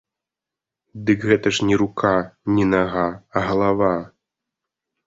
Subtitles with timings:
[1.09, 2.15] Дык гэта ж не рука,
[2.57, 3.05] не нага,
[3.37, 3.95] а галава!